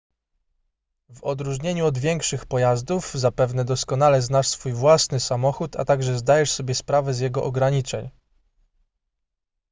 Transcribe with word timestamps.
w 1.09 1.23
odróżnieniu 1.23 1.85
od 1.85 1.97
większych 1.97 2.45
pojazdów 2.45 3.13
zapewne 3.13 3.65
doskonale 3.65 4.21
znasz 4.21 4.47
swój 4.47 4.73
własny 4.73 5.19
samochód 5.19 5.75
a 5.75 5.85
także 5.85 6.17
zdajesz 6.17 6.51
sobie 6.51 6.75
sprawę 6.75 7.13
z 7.13 7.19
jego 7.19 7.43
ograniczeń 7.43 8.09